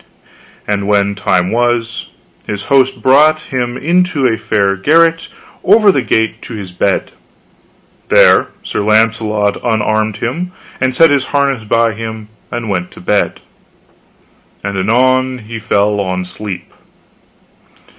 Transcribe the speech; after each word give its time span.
And 0.67 0.87
when 0.87 1.13
time 1.13 1.51
was, 1.51 2.07
his 2.47 2.63
host 2.73 3.03
brought 3.03 3.39
him 3.51 3.77
into 3.77 4.25
a 4.25 4.35
fair 4.35 4.75
garret 4.75 5.27
over 5.63 5.91
the 5.91 6.01
gate 6.01 6.41
to 6.41 6.55
his 6.55 6.71
bed. 6.71 7.11
There 8.09 8.47
Sir 8.63 8.79
Launcelot 8.79 9.63
unarmed 9.63 10.17
him, 10.17 10.53
and 10.79 10.95
set 10.95 11.11
his 11.11 11.25
harness 11.25 11.65
by 11.65 11.93
him, 11.93 12.29
and 12.49 12.67
went 12.67 12.89
to 12.93 12.99
bed, 12.99 13.41
and 14.63 14.75
anon 14.75 15.37
he 15.37 15.59
fell 15.59 15.99
on 15.99 16.23
sleep. 16.25 16.73